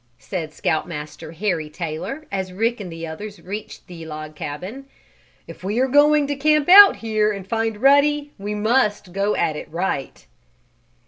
[0.17, 4.85] said Scout Master Harry Taylor, as Rick and the others reached the old log cabin,
[5.45, 9.55] "if we are going to camp out here and find Ruddy, we must go at
[9.55, 10.25] it right."